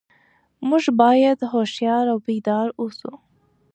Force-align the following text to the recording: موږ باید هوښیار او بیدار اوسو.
موږ 0.67 0.83
باید 1.01 1.39
هوښیار 1.51 2.05
او 2.13 2.17
بیدار 2.27 2.67
اوسو. 2.79 3.11